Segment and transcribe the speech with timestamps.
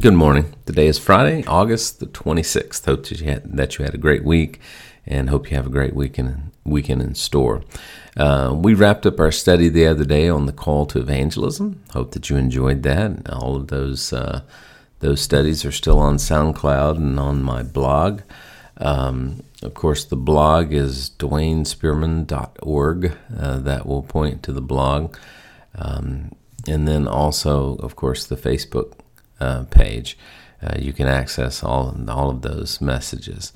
[0.00, 0.54] Good morning.
[0.64, 2.86] Today is Friday, August the 26th.
[2.86, 4.58] Hope that you had, that you had a great week
[5.06, 7.62] and hope you have a great weekend, weekend in store.
[8.16, 11.82] Uh, we wrapped up our study the other day on the call to evangelism.
[11.90, 13.28] Hope that you enjoyed that.
[13.28, 14.40] All of those, uh,
[15.00, 18.22] those studies are still on SoundCloud and on my blog.
[18.78, 23.16] Um, of course, the blog is dwaynespearman.org.
[23.38, 25.14] Uh, that will point to the blog.
[25.74, 26.32] Um,
[26.66, 28.94] and then also, of course, the Facebook
[29.40, 30.18] uh, page.
[30.62, 33.52] Uh, you can access all, all of those messages.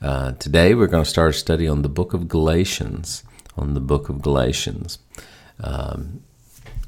[0.00, 3.24] Uh, today, we're going to start a study on the book of Galatians.
[3.56, 4.98] On the book of Galatians.
[5.60, 6.22] Um,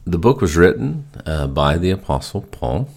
[0.05, 2.89] the book was written uh, by the Apostle Paul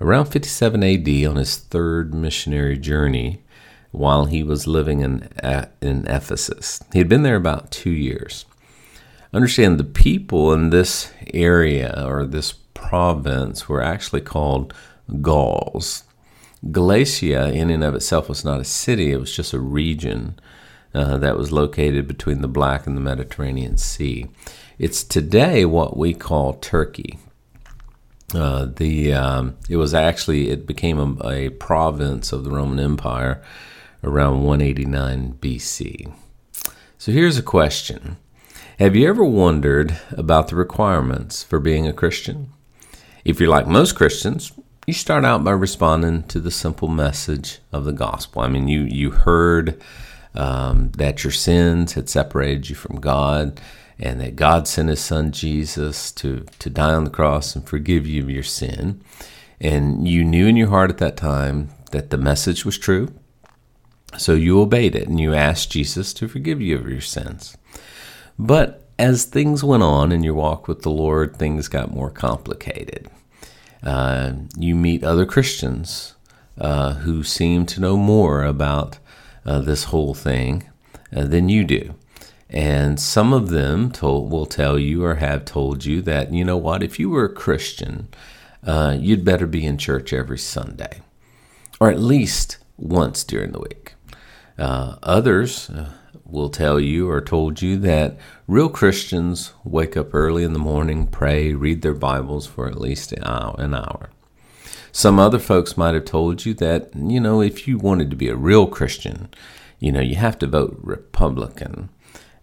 [0.00, 3.40] around 57 AD on his third missionary journey
[3.92, 5.28] while he was living in,
[5.80, 6.82] in Ephesus.
[6.92, 8.44] He had been there about two years.
[9.32, 12.52] Understand the people in this area or this
[12.92, 14.74] province were actually called
[15.22, 16.04] Gauls.
[16.70, 20.38] Galatia, in and of itself, was not a city, it was just a region
[20.92, 24.26] uh, that was located between the Black and the Mediterranean Sea.
[24.78, 27.18] It's today what we call Turkey.
[28.34, 33.42] Uh, the um, it was actually it became a, a, province of the Roman Empire
[34.04, 36.12] around 189 BC.
[36.98, 38.18] So here's a question:
[38.78, 42.50] Have you ever wondered about the requirements for being a Christian?
[43.24, 44.52] If you're like most Christians,
[44.86, 48.42] you start out by responding to the simple message of the gospel.
[48.42, 49.80] I mean, you you heard
[50.34, 53.60] um, that your sins had separated you from God,
[53.98, 58.06] and that God sent His Son Jesus to to die on the cross and forgive
[58.06, 59.00] you of your sin.
[59.60, 63.14] And you knew in your heart at that time that the message was true,
[64.18, 67.56] so you obeyed it and you asked Jesus to forgive you of your sins.
[68.36, 73.10] But as things went on in your walk with the Lord, things got more complicated.
[73.82, 76.14] Uh, you meet other Christians
[76.56, 79.00] uh, who seem to know more about
[79.44, 80.70] uh, this whole thing
[81.14, 81.96] uh, than you do.
[82.48, 86.56] And some of them told, will tell you or have told you that, you know
[86.56, 88.06] what, if you were a Christian,
[88.64, 91.00] uh, you'd better be in church every Sunday,
[91.80, 93.94] or at least once during the week.
[94.56, 95.72] Uh, others
[96.32, 98.16] will tell you or told you that
[98.48, 103.12] real Christians wake up early in the morning, pray, read their Bibles for at least
[103.12, 104.10] an hour.
[104.90, 108.28] Some other folks might have told you that, you know, if you wanted to be
[108.28, 109.28] a real Christian,
[109.78, 111.90] you know, you have to vote Republican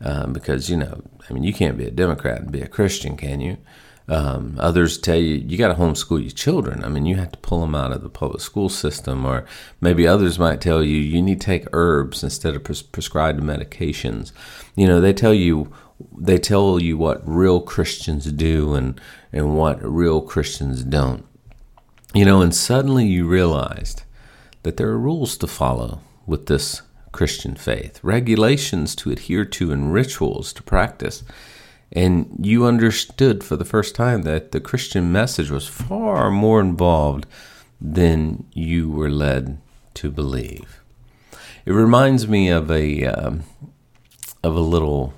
[0.01, 3.17] uh, because, you know, I mean, you can't be a Democrat and be a Christian,
[3.17, 3.57] can you?
[4.09, 6.83] Um, others tell you you got to homeschool your children.
[6.83, 9.45] I mean, you have to pull them out of the public school system, or
[9.81, 14.31] maybe others might tell you you need to take herbs instead of pres- prescribed medications.
[14.75, 15.71] You know, they tell you
[16.17, 18.99] they tell you what real Christians do and
[19.31, 21.23] and what real Christians don't.
[22.15, 24.01] You know, and suddenly you realized
[24.63, 26.81] that there are rules to follow with this
[27.11, 31.23] Christian faith, regulations to adhere to, and rituals to practice.
[31.91, 37.25] And you understood for the first time that the Christian message was far more involved
[37.81, 39.59] than you were led
[39.95, 40.81] to believe.
[41.65, 43.43] It reminds me of a um,
[44.43, 45.13] of a little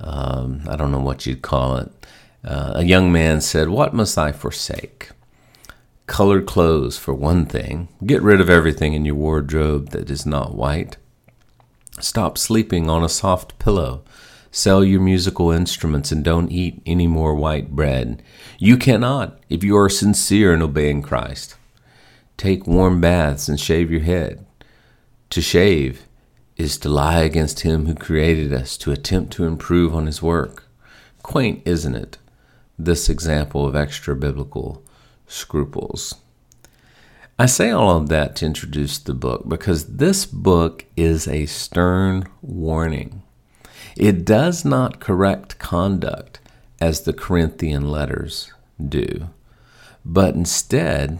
[0.00, 1.90] um, I don't know what you'd call it.
[2.44, 5.10] Uh, a young man said, "What must I forsake?
[6.06, 7.88] Colored clothes, for one thing.
[8.04, 10.96] Get rid of everything in your wardrobe that is not white.
[11.98, 14.02] Stop sleeping on a soft pillow."
[14.56, 18.22] Sell your musical instruments and don't eat any more white bread.
[18.58, 21.56] You cannot if you are sincere in obeying Christ.
[22.38, 24.46] Take warm baths and shave your head.
[25.28, 26.06] To shave
[26.56, 30.64] is to lie against Him who created us, to attempt to improve on His work.
[31.22, 32.16] Quaint, isn't it?
[32.78, 34.82] This example of extra biblical
[35.26, 36.14] scruples.
[37.38, 42.24] I say all of that to introduce the book because this book is a stern
[42.40, 43.22] warning.
[43.96, 46.40] It does not correct conduct
[46.80, 49.30] as the Corinthian letters do,
[50.04, 51.18] but instead,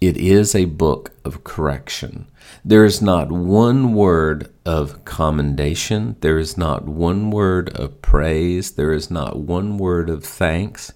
[0.00, 2.26] it is a book of correction.
[2.62, 6.16] There is not one word of commendation.
[6.20, 8.72] There is not one word of praise.
[8.72, 10.92] There is not one word of thanks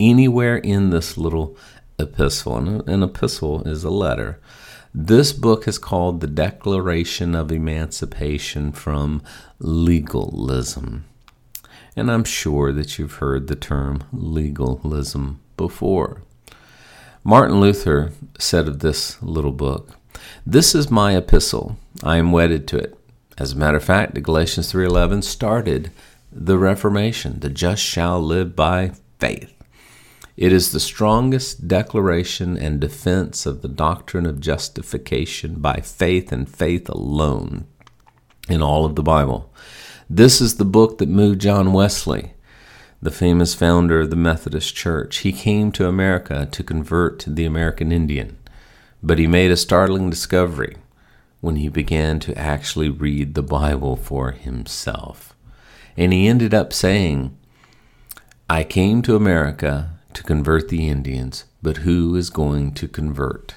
[0.00, 1.54] anywhere in this little
[1.98, 2.56] epistle.
[2.56, 4.40] And an epistle is a letter.
[4.98, 9.22] This book is called The Declaration of Emancipation from
[9.58, 11.04] Legalism.
[11.94, 16.22] And I'm sure that you've heard the term legalism before.
[17.22, 19.90] Martin Luther said of this little book,
[20.46, 21.76] This is my epistle.
[22.02, 22.98] I am wedded to it.
[23.36, 25.90] As a matter of fact, the Galatians 3:11 started
[26.32, 27.40] the Reformation.
[27.40, 29.55] The just shall live by faith.
[30.36, 36.46] It is the strongest declaration and defense of the doctrine of justification by faith and
[36.46, 37.66] faith alone
[38.46, 39.50] in all of the Bible.
[40.10, 42.34] This is the book that moved John Wesley,
[43.00, 45.18] the famous founder of the Methodist Church.
[45.18, 48.36] He came to America to convert the American Indian,
[49.02, 50.76] but he made a startling discovery
[51.40, 55.34] when he began to actually read the Bible for himself.
[55.96, 57.36] And he ended up saying,
[58.50, 63.54] I came to America to convert the Indians, but who is going to convert?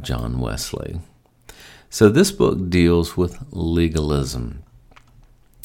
[0.00, 1.00] John Wesley.
[1.90, 4.62] So this book deals with legalism.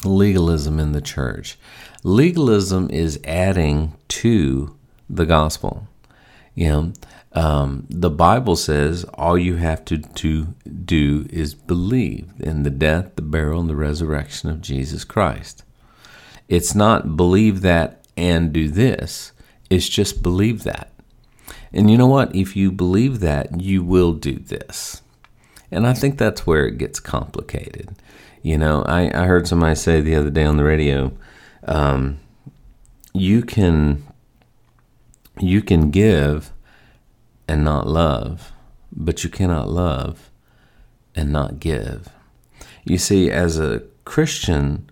[0.03, 1.57] Legalism in the church.
[2.03, 4.75] Legalism is adding to
[5.09, 5.87] the gospel.
[6.55, 6.93] You know,
[7.31, 10.47] um, the Bible says all you have to, to
[10.85, 15.63] do is believe in the death, the burial, and the resurrection of Jesus Christ.
[16.49, 19.31] It's not believe that and do this,
[19.69, 20.91] it's just believe that.
[21.73, 22.35] And you know what?
[22.35, 25.01] If you believe that, you will do this.
[25.69, 27.95] And I think that's where it gets complicated.
[28.41, 31.11] You know, I, I heard somebody say the other day on the radio,
[31.65, 32.19] um,
[33.13, 34.05] you can
[35.39, 36.51] you can give
[37.47, 38.51] and not love,
[38.91, 40.29] but you cannot love
[41.15, 42.09] and not give.
[42.85, 44.89] You see, as a Christian,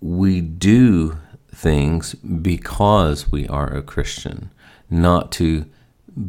[0.00, 1.18] we do
[1.56, 4.52] things because we are a Christian,
[4.90, 5.64] not to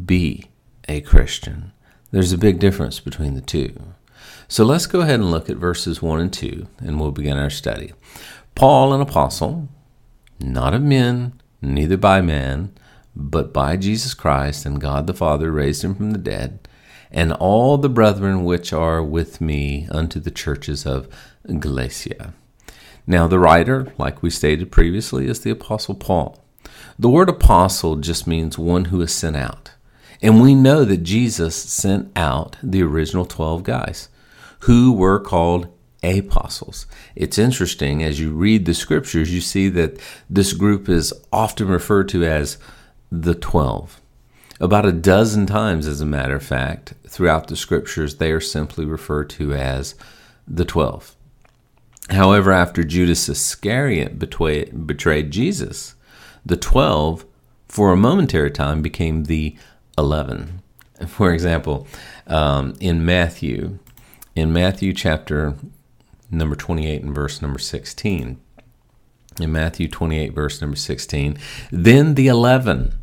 [0.04, 0.46] be
[0.88, 1.72] a Christian.
[2.10, 3.74] There's a big difference between the two.
[4.48, 7.50] So let's go ahead and look at verses 1 and 2, and we'll begin our
[7.50, 7.92] study.
[8.54, 9.68] Paul, an apostle,
[10.40, 12.72] not of men, neither by man,
[13.14, 16.66] but by Jesus Christ and God the Father raised him from the dead,
[17.10, 21.08] and all the brethren which are with me unto the churches of
[21.46, 22.32] Galatia.
[23.10, 26.44] Now, the writer, like we stated previously, is the Apostle Paul.
[26.98, 29.70] The word apostle just means one who is sent out.
[30.20, 34.10] And we know that Jesus sent out the original 12 guys
[34.60, 35.68] who were called
[36.02, 36.84] apostles.
[37.16, 42.10] It's interesting as you read the scriptures, you see that this group is often referred
[42.10, 42.58] to as
[43.10, 44.02] the 12.
[44.60, 48.84] About a dozen times, as a matter of fact, throughout the scriptures, they are simply
[48.84, 49.94] referred to as
[50.46, 51.14] the 12.
[52.10, 55.94] However, after Judas Iscariot betrayed, betrayed Jesus,
[56.44, 57.24] the 12,
[57.68, 59.56] for a momentary time, became the
[59.98, 60.62] 11.
[61.06, 61.86] For example,
[62.26, 63.78] um, in Matthew,
[64.34, 65.54] in Matthew chapter
[66.30, 68.40] number 28 and verse number 16,
[69.40, 71.36] in Matthew 28, verse number 16,
[71.70, 72.94] then the 11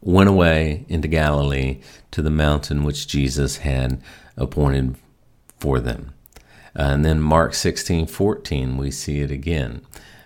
[0.00, 4.00] went away into Galilee to the mountain which Jesus had
[4.36, 4.96] appointed
[5.58, 6.13] for them.
[6.74, 9.82] And then Mark 16, 14, we see it again.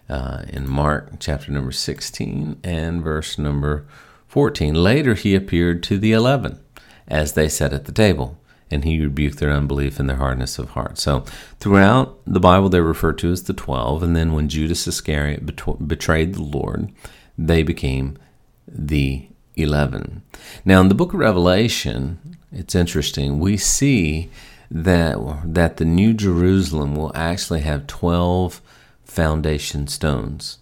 [0.08, 3.86] Uh, in Mark chapter number 16 and verse number
[4.28, 4.74] 14.
[4.74, 6.58] Later he appeared to the eleven
[7.06, 8.38] as they sat at the table,
[8.70, 10.98] and he rebuked their unbelief and their hardness of heart.
[10.98, 11.24] So
[11.58, 15.44] throughout the Bible, they're referred to as the twelve, and then when Judas Iscariot
[15.86, 16.92] betrayed the Lord,
[17.36, 18.16] they became
[18.66, 20.22] the eleven.
[20.64, 23.40] Now in the book of Revelation, it's interesting.
[23.40, 24.30] We see
[24.70, 28.60] that that the New Jerusalem will actually have twelve
[29.04, 30.58] foundation stones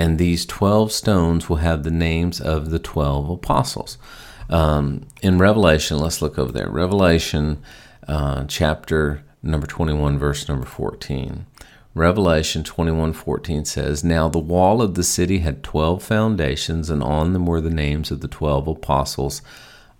[0.00, 3.98] and these 12 stones will have the names of the 12 apostles.
[4.48, 6.70] Um, in Revelation, let's look over there.
[6.70, 7.62] Revelation
[8.08, 11.44] uh, chapter number 21, verse number 14.
[11.92, 17.46] Revelation 21:14 says, "Now the wall of the city had 12 foundations, and on them
[17.46, 19.42] were the names of the 12 apostles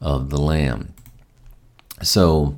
[0.00, 0.94] of the Lamb."
[2.00, 2.54] So,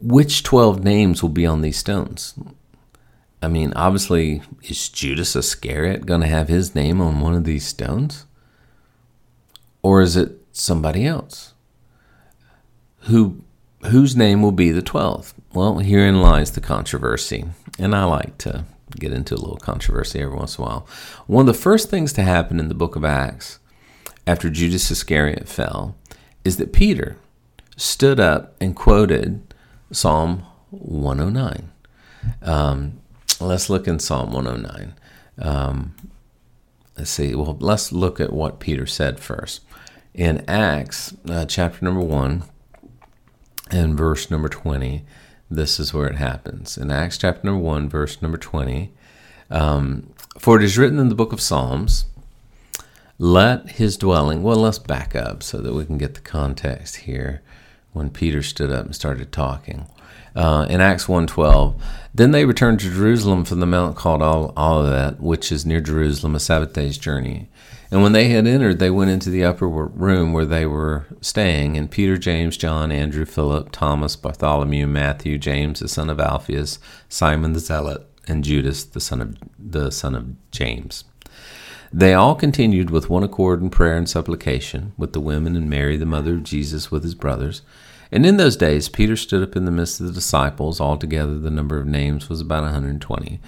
[0.00, 2.34] which 12 names will be on these stones?
[3.40, 7.66] I mean, obviously, is Judas Iscariot going to have his name on one of these
[7.66, 8.26] stones?
[9.82, 11.54] Or is it somebody else?
[13.02, 13.44] Who
[13.86, 15.34] whose name will be the 12th?
[15.54, 17.44] Well, herein lies the controversy.
[17.78, 18.64] And I like to
[18.98, 20.86] get into a little controversy every once in a while.
[21.26, 23.60] One of the first things to happen in the book of Acts
[24.26, 25.96] after Judas Iscariot fell
[26.44, 27.16] is that Peter
[27.76, 29.47] stood up and quoted
[29.90, 31.70] Psalm 109.
[32.42, 33.00] Um,
[33.40, 34.94] let's look in Psalm 109.
[35.40, 35.94] Um,
[36.96, 37.34] let's see.
[37.34, 39.62] Well, let's look at what Peter said first.
[40.14, 42.42] In Acts uh, chapter number 1
[43.70, 45.04] and verse number 20,
[45.50, 46.76] this is where it happens.
[46.76, 48.92] In Acts chapter number 1, verse number 20,
[49.50, 52.06] um, for it is written in the book of Psalms,
[53.18, 57.42] let his dwelling, well, let's back up so that we can get the context here.
[57.92, 59.86] When Peter stood up and started talking.
[60.36, 61.80] Uh, in Acts 1.12,
[62.14, 66.40] then they returned to Jerusalem from the mount called Olivet, which is near Jerusalem, a
[66.40, 67.48] Sabbath day's journey.
[67.90, 71.76] And when they had entered, they went into the upper room where they were staying,
[71.76, 76.78] and Peter, James, John, Andrew, Philip, Thomas, Bartholomew, Matthew, James, the son of Alphaeus,
[77.08, 81.04] Simon the Zealot, and Judas, the son of the son of James.
[81.92, 85.96] They all continued with one accord in prayer and supplication, with the women and Mary,
[85.96, 87.62] the mother of Jesus, with his brothers.
[88.12, 90.80] And in those days, Peter stood up in the midst of the disciples.
[90.80, 93.40] Altogether, the number of names was about 120.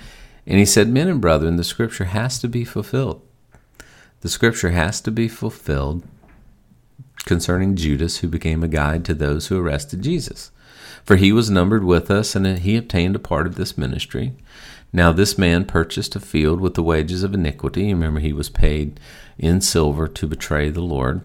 [0.46, 3.22] And he said, Men and brethren, the scripture has to be fulfilled.
[4.20, 6.02] The scripture has to be fulfilled
[7.24, 10.50] concerning Judas, who became a guide to those who arrested Jesus.
[11.04, 14.34] For he was numbered with us, and he obtained a part of this ministry.
[14.92, 17.92] Now, this man purchased a field with the wages of iniquity.
[17.92, 18.98] Remember, he was paid
[19.38, 21.22] in silver to betray the Lord.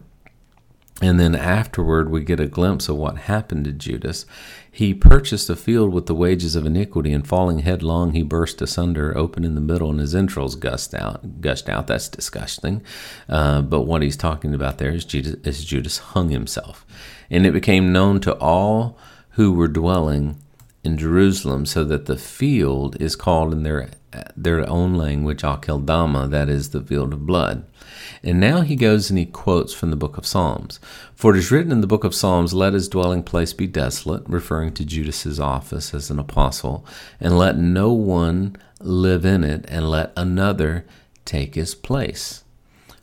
[1.01, 4.25] And then afterward, we get a glimpse of what happened to Judas.
[4.71, 9.17] He purchased a field with the wages of iniquity, and falling headlong, he burst asunder,
[9.17, 11.41] open in the middle, and his entrails gushed out.
[11.41, 11.87] Gushed out.
[11.87, 12.81] That's disgusting.
[13.27, 16.85] Uh, but what he's talking about there is Judas, is Judas hung himself,
[17.29, 18.97] and it became known to all
[19.31, 20.37] who were dwelling
[20.85, 23.89] in Jerusalem, so that the field is called in their
[24.35, 27.65] their own language Akeldama, that is the field of blood.
[28.23, 30.79] And now he goes and he quotes from the book of Psalms.
[31.13, 34.23] For it is written in the book of Psalms, Let his dwelling place be desolate,
[34.27, 36.85] referring to Judas's office as an apostle,
[37.19, 40.85] and let no one live in it, and let another
[41.25, 42.43] take his place.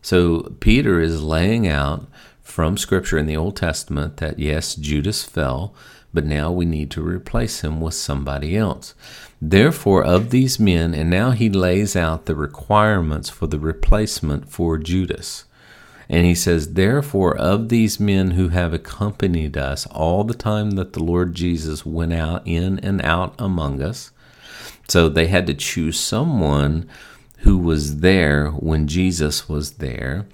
[0.01, 2.07] So Peter is laying out
[2.43, 5.75] from Scripture in the Old Testament that yes, Judas fell,
[6.13, 8.95] but now we need to replace him with somebody else.
[9.41, 14.79] Therefore, of these men, and now he lays out the requirements for the replacement for
[14.79, 15.45] Judas.
[16.09, 20.93] And he says, Therefore, of these men who have accompanied us all the time that
[20.93, 24.11] the Lord Jesus went out in and out among us.
[24.89, 26.89] So they had to choose someone
[27.39, 30.27] who was there when Jesus was there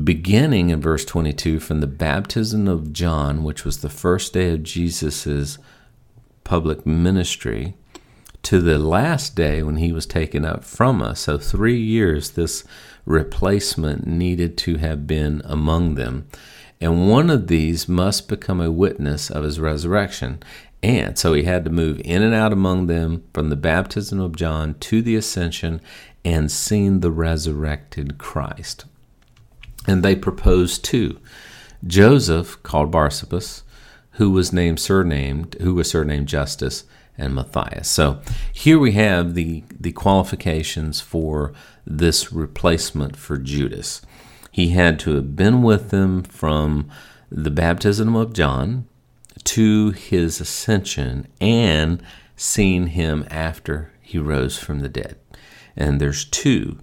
[0.00, 4.62] beginning in verse 22 from the baptism of John, which was the first day of
[4.62, 5.58] Jesus'
[6.44, 7.74] public ministry,
[8.42, 11.20] to the last day when he was taken up from us.
[11.20, 12.64] So, three years, this
[13.04, 16.26] replacement needed to have been among them.
[16.80, 20.42] And one of these must become a witness of his resurrection.
[20.82, 24.34] And so he had to move in and out among them from the baptism of
[24.34, 25.80] John to the ascension
[26.24, 28.86] and seen the resurrected Christ
[29.86, 31.18] and they proposed two
[31.84, 33.62] Joseph, called Barsabas,
[34.12, 36.84] who was named surnamed, who was surnamed Justus,
[37.18, 37.88] and Matthias.
[37.88, 38.20] So
[38.52, 41.52] here we have the, the qualifications for
[41.86, 44.02] this replacement for Judas.
[44.50, 46.88] He had to have been with them from
[47.30, 48.86] the baptism of John
[49.44, 52.02] to his ascension and
[52.36, 55.16] seen him after he rose from the dead.
[55.76, 56.78] And there's two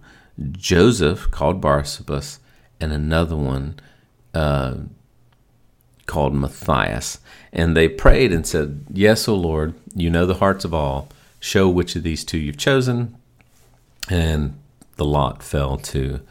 [0.52, 2.40] Joseph, called Barsabas,
[2.80, 3.80] and another one
[4.34, 4.76] uh,
[6.06, 7.20] called Matthias.
[7.52, 11.10] And they prayed and said, Yes, O Lord, you know the hearts of all.
[11.40, 13.16] Show which of these two you've chosen.
[14.10, 14.60] And
[14.96, 16.22] the lot fell to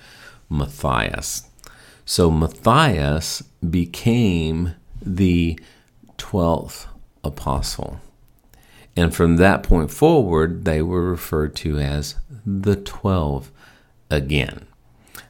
[0.51, 1.49] Matthias.
[2.05, 5.59] So Matthias became the
[6.19, 6.87] 12th
[7.23, 8.01] apostle.
[8.97, 13.53] And from that point forward, they were referred to as the 12
[14.11, 14.68] again.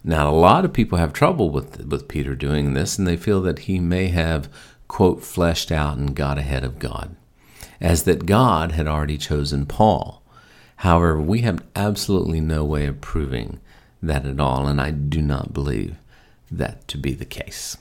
[0.04, 3.40] Now, a lot of people have trouble with, with Peter doing this, and they feel
[3.42, 4.48] that he may have,
[4.86, 7.16] quote, fleshed out and got ahead of God,
[7.80, 10.22] as that God had already chosen Paul.
[10.76, 13.60] However, we have absolutely no way of proving
[14.02, 15.96] that at all, and I do not believe
[16.50, 17.76] that to be the case.